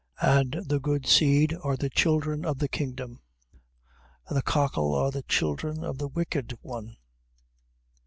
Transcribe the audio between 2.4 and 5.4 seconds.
of the kingdom. And the cockle are the